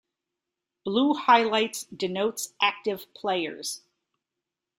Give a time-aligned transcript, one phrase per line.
[0.83, 3.83] Blue highlights denotes active players.